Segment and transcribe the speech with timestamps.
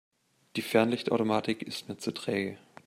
[0.55, 2.57] Die Fernlichtautomatik ist mir zu träge.